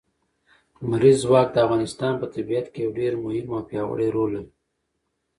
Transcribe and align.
لمریز 0.81 1.17
ځواک 1.23 1.47
د 1.53 1.57
افغانستان 1.65 2.13
په 2.21 2.25
طبیعت 2.35 2.65
کې 2.71 2.79
یو 2.85 2.91
ډېر 2.99 3.13
مهم 3.23 3.47
او 3.55 3.61
پیاوړی 3.69 4.09
رول 4.15 4.29
لري. 4.35 4.49